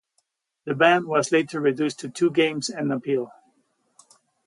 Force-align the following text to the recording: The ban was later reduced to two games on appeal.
The 0.65 0.73
ban 0.73 1.05
was 1.07 1.31
later 1.31 1.59
reduced 1.61 1.99
to 1.99 2.09
two 2.09 2.31
games 2.31 2.71
on 2.71 2.91
appeal. 2.91 3.31